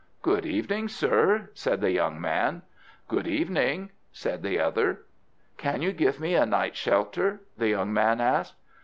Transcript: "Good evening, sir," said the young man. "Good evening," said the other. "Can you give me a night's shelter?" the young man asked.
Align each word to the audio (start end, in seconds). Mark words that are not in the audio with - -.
"Good 0.23 0.47
evening, 0.47 0.87
sir," 0.87 1.51
said 1.53 1.79
the 1.79 1.91
young 1.91 2.19
man. 2.19 2.63
"Good 3.07 3.27
evening," 3.27 3.91
said 4.11 4.41
the 4.41 4.59
other. 4.59 5.03
"Can 5.57 5.83
you 5.83 5.91
give 5.93 6.19
me 6.19 6.33
a 6.33 6.43
night's 6.43 6.79
shelter?" 6.79 7.41
the 7.55 7.67
young 7.69 7.93
man 7.93 8.19
asked. 8.19 8.55